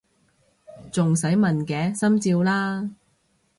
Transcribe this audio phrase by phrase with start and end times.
[0.91, 1.93] 仲使問嘅！
[1.93, 2.89] 心照啦！